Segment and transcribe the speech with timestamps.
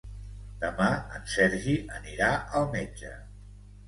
[0.61, 0.85] Demà
[1.19, 3.13] en Sergi anirà al metge.